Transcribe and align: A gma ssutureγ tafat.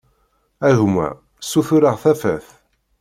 A 0.67 0.69
gma 0.79 1.07
ssutureγ 1.43 1.95
tafat. 2.03 2.47